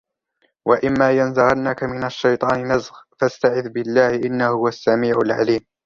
وَإِمَّا 0.67 1.11
يَنْزَغَنَّكَ 1.11 1.83
مِنَ 1.83 2.03
الشَّيْطَانِ 2.03 2.73
نَزْغٌ 2.75 2.95
فَاسْتَعِذْ 3.19 3.69
بِاللَّهِ 3.69 4.15
إِنَّهُ 4.15 4.47
هُوَ 4.47 4.67
السَّمِيعُ 4.67 5.17
الْعَلِيمُ 5.25 5.61